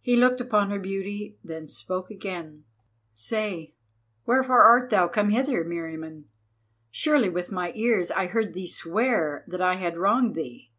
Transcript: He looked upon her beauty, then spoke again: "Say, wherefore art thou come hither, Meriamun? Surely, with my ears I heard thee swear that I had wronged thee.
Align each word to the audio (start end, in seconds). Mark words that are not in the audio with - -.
He 0.00 0.16
looked 0.16 0.40
upon 0.40 0.70
her 0.70 0.78
beauty, 0.78 1.36
then 1.44 1.68
spoke 1.68 2.10
again: 2.10 2.64
"Say, 3.12 3.74
wherefore 4.24 4.62
art 4.62 4.88
thou 4.88 5.06
come 5.06 5.28
hither, 5.28 5.64
Meriamun? 5.66 6.24
Surely, 6.90 7.28
with 7.28 7.52
my 7.52 7.70
ears 7.74 8.10
I 8.10 8.28
heard 8.28 8.54
thee 8.54 8.66
swear 8.66 9.44
that 9.48 9.60
I 9.60 9.74
had 9.74 9.98
wronged 9.98 10.34
thee. 10.34 10.70